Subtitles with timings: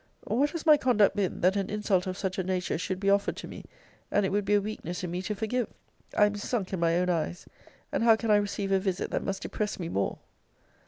[0.23, 3.35] ]What has my conduct been, that an insult of such a nature should be offered
[3.35, 3.65] to me,
[4.09, 5.67] and it would be a weakness in me to forgive?
[6.17, 7.45] I am sunk in my own eyes!
[7.91, 10.17] And how can I receive a visit that must depress me more?